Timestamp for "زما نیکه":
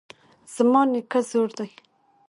0.53-1.19